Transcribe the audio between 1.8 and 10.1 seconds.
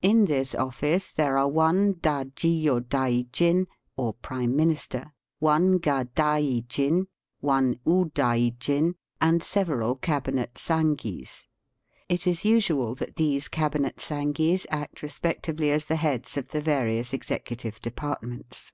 Dajio daijin or prime minister, one Gadaijin, one Udaijin, and several